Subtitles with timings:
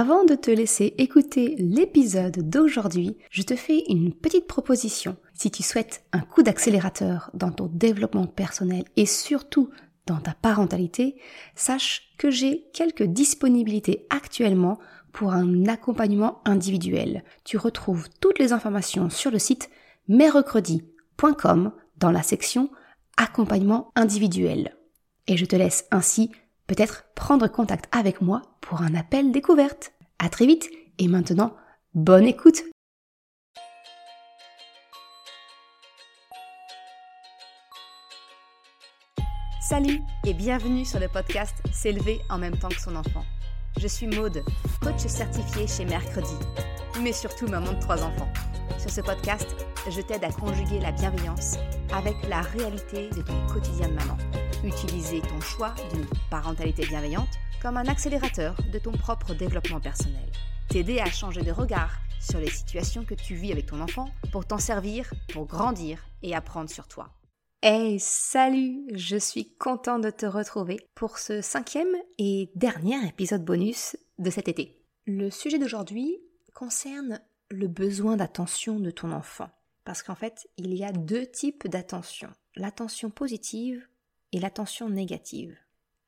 [0.00, 5.16] Avant de te laisser écouter l'épisode d'aujourd'hui, je te fais une petite proposition.
[5.34, 9.70] Si tu souhaites un coup d'accélérateur dans ton développement personnel et surtout
[10.06, 11.16] dans ta parentalité,
[11.56, 14.78] sache que j'ai quelques disponibilités actuellement
[15.10, 17.24] pour un accompagnement individuel.
[17.42, 19.68] Tu retrouves toutes les informations sur le site
[20.06, 22.70] mercredi.com dans la section
[23.16, 24.76] accompagnement individuel.
[25.26, 26.30] Et je te laisse ainsi
[26.68, 29.92] peut-être prendre contact avec moi pour un appel découverte.
[30.20, 31.56] À très vite et maintenant,
[31.94, 32.62] bonne écoute
[39.68, 43.24] Salut et bienvenue sur le podcast S'élever en même temps que son enfant.
[43.78, 44.42] Je suis Maude,
[44.80, 46.34] coach certifié chez Mercredi,
[47.02, 48.32] mais surtout maman de trois enfants.
[48.78, 49.46] Sur ce podcast,
[49.90, 51.58] je t'aide à conjuguer la bienveillance
[51.92, 54.16] avec la réalité de ton quotidien de maman.
[54.64, 57.28] Utiliser ton choix d'une parentalité bienveillante
[57.62, 60.28] comme un accélérateur de ton propre développement personnel.
[60.68, 64.46] T'aider à changer de regard sur les situations que tu vis avec ton enfant pour
[64.46, 67.10] t'en servir, pour grandir et apprendre sur toi.
[67.62, 73.96] Hey, salut Je suis contente de te retrouver pour ce cinquième et dernier épisode bonus
[74.18, 74.82] de cet été.
[75.06, 76.18] Le sujet d'aujourd'hui
[76.52, 79.50] concerne le besoin d'attention de ton enfant.
[79.84, 82.28] Parce qu'en fait, il y a deux types d'attention.
[82.56, 83.86] L'attention positive
[84.32, 85.56] et l'attention négative.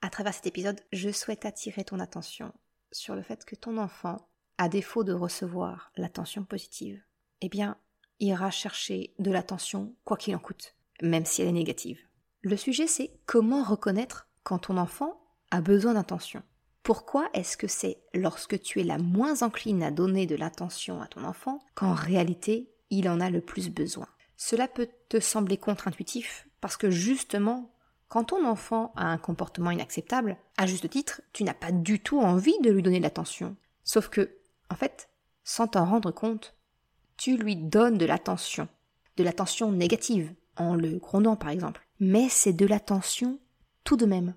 [0.03, 2.53] À travers cet épisode, je souhaite attirer ton attention
[2.93, 7.03] sur le fait que ton enfant, à défaut de recevoir l'attention positive,
[7.41, 7.77] eh bien,
[8.19, 11.99] ira chercher de l'attention quoi qu'il en coûte même si elle est négative.
[12.43, 16.43] Le sujet, c'est comment reconnaître quand ton enfant a besoin d'attention.
[16.83, 21.07] Pourquoi est-ce que c'est lorsque tu es la moins encline à donner de l'attention à
[21.07, 24.09] ton enfant qu'en réalité il en a le plus besoin?
[24.37, 27.75] Cela peut te sembler contre-intuitif parce que justement,
[28.11, 32.20] quand ton enfant a un comportement inacceptable, à juste titre, tu n'as pas du tout
[32.20, 33.56] envie de lui donner de l'attention.
[33.84, 34.36] Sauf que,
[34.69, 35.08] en fait,
[35.44, 36.56] sans t'en rendre compte,
[37.16, 38.66] tu lui donnes de l'attention,
[39.16, 41.87] de l'attention négative, en le grondant par exemple.
[42.00, 43.38] Mais c'est de l'attention
[43.84, 44.34] tout de même.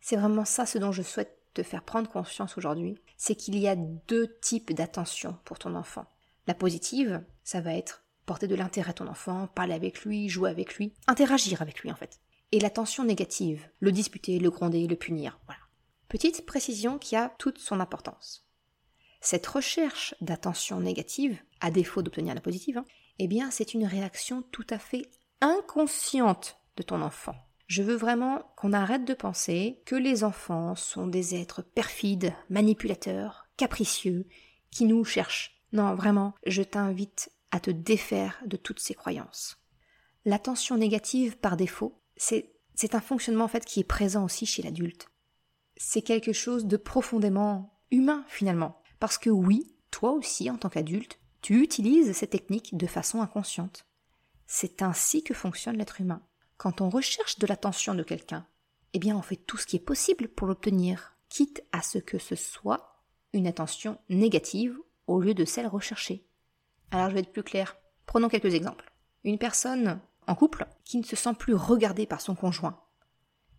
[0.00, 3.68] C'est vraiment ça ce dont je souhaite te faire prendre conscience aujourd'hui, c'est qu'il y
[3.68, 6.06] a deux types d'attention pour ton enfant.
[6.48, 10.50] La positive, ça va être porter de l'intérêt à ton enfant, parler avec lui, jouer
[10.50, 12.18] avec lui, interagir avec lui en fait.
[12.52, 15.60] Et l'attention négative, le disputer, le gronder, le punir, voilà.
[16.08, 18.46] Petite précision qui a toute son importance.
[19.22, 22.84] Cette recherche d'attention négative, à défaut d'obtenir la positive, hein,
[23.18, 25.08] eh bien c'est une réaction tout à fait
[25.40, 27.34] inconsciente de ton enfant.
[27.68, 33.46] Je veux vraiment qu'on arrête de penser que les enfants sont des êtres perfides, manipulateurs,
[33.56, 34.28] capricieux,
[34.70, 35.62] qui nous cherchent.
[35.72, 39.56] Non, vraiment, je t'invite à te défaire de toutes ces croyances.
[40.26, 42.54] L'attention négative par défaut, c'est,
[42.92, 45.08] un fonctionnement en fait qui est présent aussi chez l'adulte.
[45.76, 48.80] C'est quelque chose de profondément humain finalement.
[48.98, 53.84] Parce que oui, toi aussi en tant qu'adulte, tu utilises ces techniques de façon inconsciente.
[54.46, 56.22] C'est ainsi que fonctionne l'être humain.
[56.56, 58.46] Quand on recherche de l'attention de quelqu'un,
[58.92, 62.18] eh bien on fait tout ce qui est possible pour l'obtenir, quitte à ce que
[62.18, 63.02] ce soit
[63.32, 66.26] une attention négative au lieu de celle recherchée.
[66.90, 67.76] Alors je vais être plus clair.
[68.06, 68.92] Prenons quelques exemples.
[69.24, 72.80] Une personne en couple qui ne se sent plus regardée par son conjoint,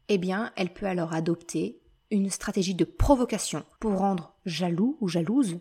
[0.09, 1.81] eh bien elle peut alors adopter
[2.11, 5.59] une stratégie de provocation pour rendre jaloux ou jalouse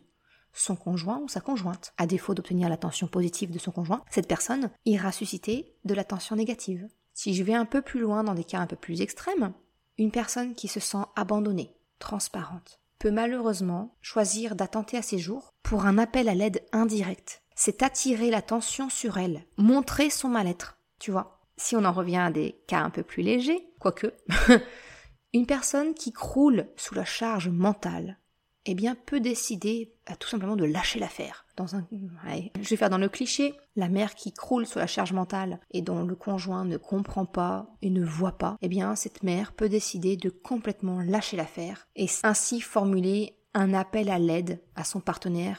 [0.52, 1.94] son conjoint ou sa conjointe.
[1.96, 6.88] À défaut d'obtenir l'attention positive de son conjoint, cette personne ira susciter de l'attention négative.
[7.14, 9.52] Si je vais un peu plus loin dans des cas un peu plus extrêmes,
[9.98, 15.86] une personne qui se sent abandonnée, transparente, peut malheureusement choisir d'attenter à ses jours pour
[15.86, 17.42] un appel à l'aide indirect.
[17.54, 21.40] C'est attirer l'attention sur elle, montrer son mal-être, tu vois.
[21.56, 24.14] Si on en revient à des cas un peu plus légers, quoique,
[25.32, 28.18] une personne qui croule sous la charge mentale,
[28.66, 31.44] eh bien, peut décider bah, tout simplement de lâcher l'affaire.
[31.56, 35.12] Dans un, je vais faire dans le cliché, la mère qui croule sur la charge
[35.12, 39.24] mentale et dont le conjoint ne comprend pas et ne voit pas, eh bien, cette
[39.24, 44.84] mère peut décider de complètement lâcher l'affaire et ainsi formuler un appel à l'aide à
[44.84, 45.58] son partenaire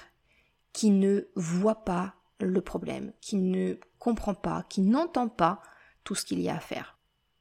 [0.71, 2.15] qui ne voit pas
[2.45, 5.61] le problème, qui ne comprend pas, qui n'entend pas
[6.03, 6.97] tout ce qu'il y a à faire.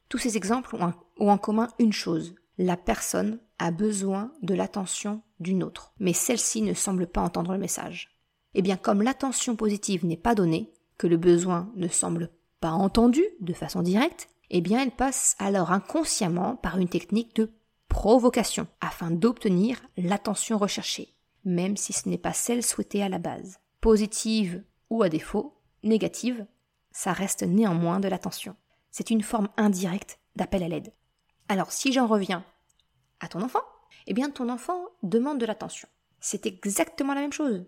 [0.08, 5.62] Tous ces exemples ont en commun une chose, la personne a besoin de l'attention d'une
[5.62, 8.10] autre, mais celle-ci ne semble pas entendre le message.
[8.54, 13.24] Eh bien, comme l'attention positive n'est pas donnée, que le besoin ne semble pas entendu
[13.40, 17.50] de façon directe, eh bien, elle passe alors inconsciemment par une technique de
[17.88, 21.14] provocation afin d'obtenir l'attention recherchée,
[21.44, 23.58] même si ce n'est pas celle souhaitée à la base.
[23.80, 26.46] Positive ou à défaut, négative,
[26.90, 28.56] ça reste néanmoins de l'attention.
[28.90, 30.92] C'est une forme indirecte d'appel à l'aide.
[31.48, 32.44] Alors si j'en reviens
[33.20, 33.62] à ton enfant,
[34.06, 35.88] eh bien ton enfant demande de l'attention.
[36.20, 37.64] C'est exactement la même chose.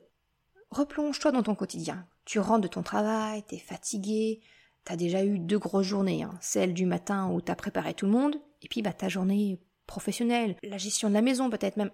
[0.70, 2.06] Replonge-toi dans ton quotidien.
[2.26, 4.42] Tu rentres de ton travail, t'es fatigué,
[4.84, 6.36] t'as déjà eu deux grosses journées, hein.
[6.42, 10.56] celle du matin où t'as préparé tout le monde, et puis bah, ta journée professionnelle,
[10.62, 11.90] la gestion de la maison peut-être même.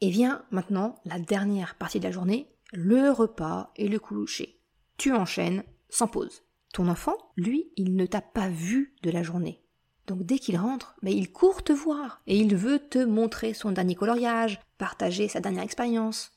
[0.00, 4.61] Et vient maintenant la dernière partie de la journée, le repas et le coucher.
[5.02, 6.44] Tu enchaînes sans pause.
[6.72, 9.60] Ton enfant, lui, il ne t'a pas vu de la journée.
[10.06, 13.96] Donc dès qu'il rentre, il court te voir et il veut te montrer son dernier
[13.96, 16.30] coloriage, partager sa dernière expérience.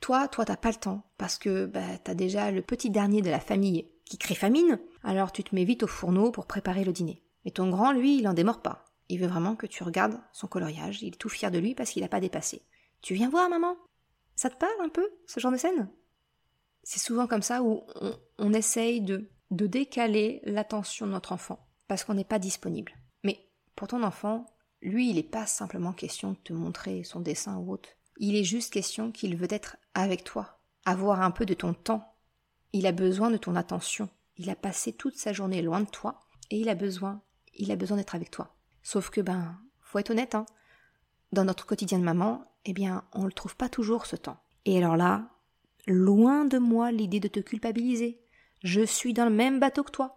[0.00, 3.30] Toi, toi, t'as pas le temps parce que bah, t'as déjà le petit dernier de
[3.30, 6.92] la famille qui crée famine, alors tu te mets vite au fourneau pour préparer le
[6.92, 7.22] dîner.
[7.44, 8.84] Mais ton grand, lui, il en démord pas.
[9.08, 11.90] Il veut vraiment que tu regardes son coloriage, il est tout fier de lui parce
[11.90, 12.62] qu'il n'a pas dépassé.
[13.00, 13.76] Tu viens voir, maman?
[14.34, 15.88] Ça te parle un peu, ce genre de scène?
[16.88, 17.82] C'est souvent comme ça où
[18.38, 22.92] on, essaye de, de décaler l'attention de notre enfant parce qu'on n'est pas disponible.
[23.24, 23.40] Mais
[23.74, 24.46] pour ton enfant,
[24.82, 27.88] lui, il n'est pas simplement question de te montrer son dessin ou autre.
[28.18, 32.14] Il est juste question qu'il veut être avec toi, avoir un peu de ton temps.
[32.72, 34.08] Il a besoin de ton attention.
[34.36, 37.20] Il a passé toute sa journée loin de toi et il a besoin,
[37.56, 38.54] il a besoin d'être avec toi.
[38.84, 40.46] Sauf que ben, faut être honnête, hein.
[41.32, 44.38] Dans notre quotidien de maman, eh bien, on ne le trouve pas toujours ce temps.
[44.64, 45.35] Et alors là,
[45.86, 48.20] loin de moi l'idée de te culpabiliser.
[48.62, 50.16] Je suis dans le même bateau que toi.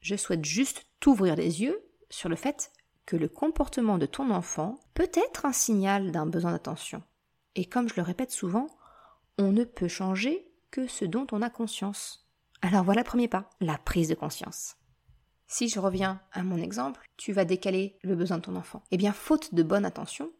[0.00, 1.80] Je souhaite juste t'ouvrir les yeux
[2.10, 2.72] sur le fait
[3.06, 7.02] que le comportement de ton enfant peut être un signal d'un besoin d'attention.
[7.54, 8.66] Et comme je le répète souvent,
[9.38, 12.28] on ne peut changer que ce dont on a conscience.
[12.62, 14.76] Alors voilà le premier pas, la prise de conscience.
[15.46, 18.82] Si je reviens à mon exemple, tu vas décaler le besoin de ton enfant.
[18.90, 20.32] Eh bien, faute de bonne attention,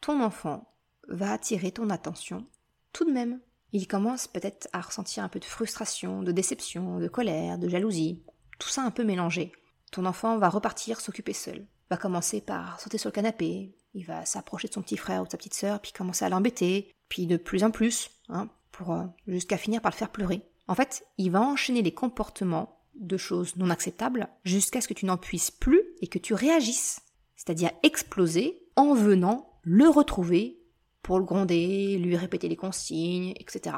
[0.00, 0.74] ton enfant
[1.08, 2.44] va attirer ton attention
[2.92, 3.40] tout de même.
[3.74, 8.22] Il commence peut-être à ressentir un peu de frustration, de déception, de colère, de jalousie,
[8.60, 9.50] tout ça un peu mélangé.
[9.90, 11.66] Ton enfant va repartir s'occuper seul.
[11.90, 15.26] Va commencer par sauter sur le canapé, il va s'approcher de son petit frère ou
[15.26, 18.92] de sa petite sœur, puis commencer à l'embêter, puis de plus en plus, hein, pour
[18.92, 20.42] euh, jusqu'à finir par le faire pleurer.
[20.68, 25.04] En fait, il va enchaîner les comportements de choses non acceptables jusqu'à ce que tu
[25.04, 27.00] n'en puisses plus et que tu réagisses,
[27.34, 30.60] c'est-à-dire exploser en venant le retrouver
[31.04, 33.76] pour le gronder, lui répéter les consignes, etc.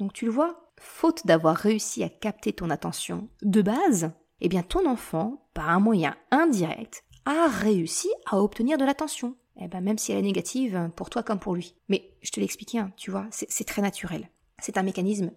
[0.00, 4.10] Donc tu le vois, faute d'avoir réussi à capter ton attention de base,
[4.40, 9.36] eh bien ton enfant, par un moyen indirect, a réussi à obtenir de l'attention.
[9.60, 11.76] Eh ben même si elle est négative, pour toi comme pour lui.
[11.88, 14.30] Mais je te l'ai expliqué, hein, tu vois, c'est très naturel.
[14.58, 15.30] C'est un mécanisme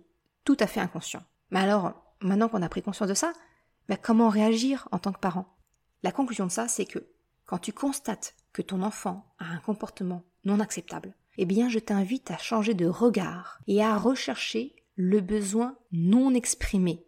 [0.45, 1.21] tout à fait inconscient.
[1.51, 3.33] Mais alors, maintenant qu'on a pris conscience de ça,
[4.01, 5.45] comment réagir en tant que parent?
[6.01, 7.07] La conclusion de ça, c'est que
[7.45, 12.31] quand tu constates que ton enfant a un comportement non acceptable, eh bien je t'invite
[12.31, 17.05] à changer de regard et à rechercher le besoin non exprimé,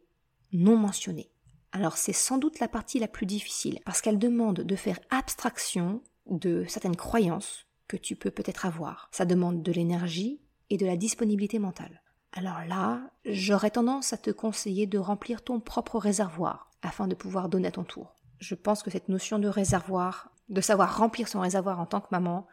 [0.54, 1.30] non mentionné.
[1.72, 6.02] Alors c'est sans doute la partie la plus difficile, parce qu'elle demande de faire abstraction
[6.26, 9.10] de certaines croyances que tu peux peut-être avoir.
[9.12, 12.02] Ça demande de l'énergie et de la disponibilité mentale.
[12.34, 17.50] Alors là, j'aurais tendance à te conseiller de remplir ton propre réservoir afin de pouvoir
[17.50, 18.16] donner à ton tour.
[18.40, 22.10] Je pense que cette notion de réservoir, de savoir remplir son réservoir en tant que
[22.12, 22.48] maman,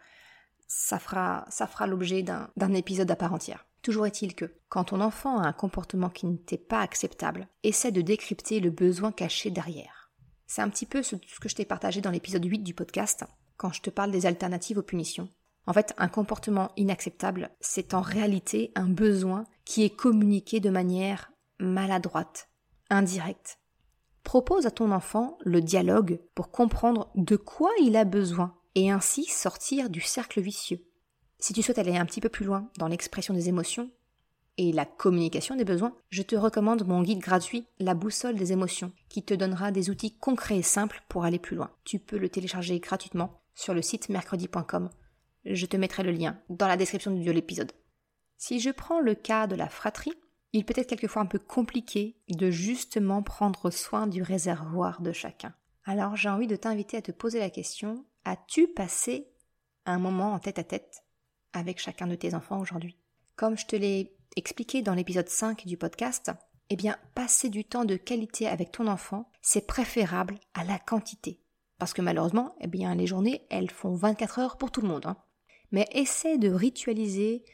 [0.77, 3.65] ça fera, ça fera l'objet d'un épisode à part entière.
[3.81, 7.93] Toujours est-il que, quand ton enfant a un comportement qui ne t'est pas acceptable, essaie
[7.93, 10.11] de décrypter le besoin caché derrière.
[10.49, 13.25] C'est un petit peu ce, que je t'ai partagé dans l'épisode 8 du podcast,
[13.57, 15.29] quand je te parle des alternatives aux punitions.
[15.67, 21.31] En fait, un comportement inacceptable, c'est en réalité un besoin qui est communiqué de manière
[21.61, 22.49] maladroite,
[22.91, 23.61] indirecte.
[24.25, 29.25] Propose à ton enfant le dialogue pour comprendre de quoi il a besoin et ainsi
[29.25, 30.85] sortir du cercle vicieux.
[31.39, 33.91] Si tu souhaites aller un petit peu plus loin dans l'expression des émotions
[34.57, 38.93] et la communication des besoins, je te recommande mon guide gratuit La boussole des émotions,
[39.09, 41.71] qui te donnera des outils concrets et simples pour aller plus loin.
[41.85, 44.91] Tu peux le télécharger gratuitement sur le site mercredi.com.
[45.45, 47.73] Je te mettrai le lien dans la description de l'épisode.
[48.39, 50.15] Si je prends le cas de la fratrie,
[50.53, 55.53] il peut être quelquefois un peu compliqué de justement prendre soin du réservoir de chacun.
[55.85, 59.29] Alors j'ai envie de t'inviter à te poser la question, as-tu passé
[59.87, 61.05] un moment en tête à tête
[61.53, 62.99] avec chacun de tes enfants aujourd'hui?
[63.37, 66.31] Comme je te l'ai expliqué dans l'épisode 5 du podcast,
[66.71, 71.41] eh bien, passer du temps de qualité avec ton enfant, c'est préférable à la quantité.
[71.79, 75.07] Parce que malheureusement, eh bien, les journées, elles font 24 heures pour tout le monde.
[75.07, 75.17] Hein.
[75.73, 77.45] Mais essaie de ritualiser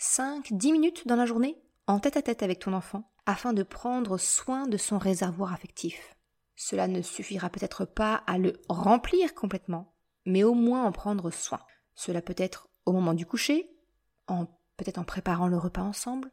[0.00, 1.56] 5-10 minutes dans la journée
[1.86, 6.16] en tête à tête avec ton enfant afin de prendre soin de son réservoir affectif.
[6.54, 9.94] Cela ne suffira peut-être pas à le remplir complètement,
[10.26, 11.60] mais au moins en prendre soin.
[11.94, 13.70] Cela peut être au moment du coucher,
[14.26, 16.30] en peut-être en préparant le repas ensemble,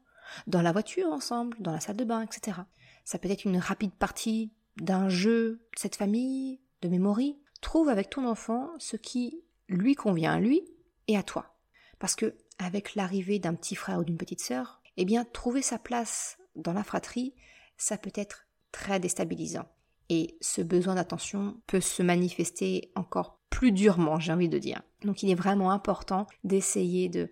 [0.48, 2.62] dans la voiture ensemble, dans la salle de bain, etc.
[3.06, 7.20] Ça peut être une rapide partie d'un jeu de cette famille, de mémoire.
[7.62, 10.64] Trouve avec ton enfant ce qui lui convient à lui
[11.08, 11.56] et à toi.
[12.00, 15.80] Parce que avec l'arrivée d'un petit frère ou d'une petite sœur, eh bien, trouver sa
[15.80, 17.34] place dans la fratrie,
[17.78, 19.68] ça peut être très déstabilisant.
[20.10, 24.82] Et ce besoin d'attention peut se manifester encore plus durement, j'ai envie de dire.
[25.04, 27.32] Donc il est vraiment important d'essayer de,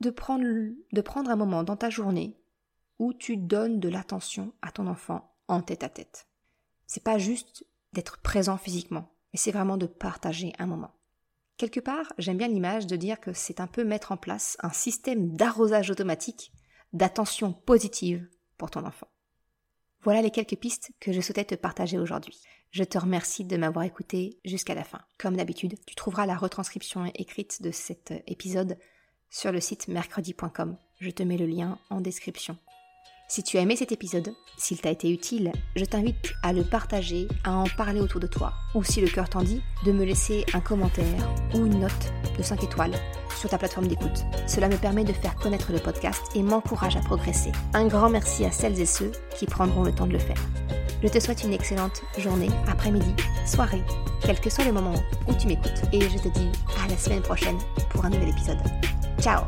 [0.00, 2.36] de, prendre, de prendre un moment dans ta journée
[2.98, 6.28] où tu donnes de l'attention à ton enfant en tête à tête.
[6.86, 10.92] C'est pas juste d'être présent physiquement, mais c'est vraiment de partager un moment.
[11.56, 14.72] Quelque part, j'aime bien l'image de dire que c'est un peu mettre en place un
[14.72, 16.52] système d'arrosage automatique
[16.92, 19.08] d'attention positive pour ton enfant.
[20.06, 22.40] Voilà les quelques pistes que je souhaitais te partager aujourd'hui.
[22.70, 25.00] Je te remercie de m'avoir écouté jusqu'à la fin.
[25.18, 28.78] Comme d'habitude, tu trouveras la retranscription écrite de cet épisode
[29.30, 30.76] sur le site mercredi.com.
[31.00, 32.56] Je te mets le lien en description.
[33.28, 37.26] Si tu as aimé cet épisode, s'il t'a été utile, je t'invite à le partager,
[37.42, 40.44] à en parler autour de toi, ou si le cœur t'en dit, de me laisser
[40.54, 42.94] un commentaire ou une note de 5 étoiles
[43.36, 44.24] sur ta plateforme d'écoute.
[44.46, 47.50] Cela me permet de faire connaître le podcast et m'encourage à progresser.
[47.74, 50.40] Un grand merci à celles et ceux qui prendront le temps de le faire.
[51.02, 53.12] Je te souhaite une excellente journée, après-midi,
[53.44, 53.82] soirée,
[54.22, 54.94] quel que soit le moment
[55.26, 56.48] où tu m'écoutes, et je te dis
[56.84, 57.58] à la semaine prochaine
[57.90, 58.62] pour un nouvel épisode.
[59.20, 59.42] Ciao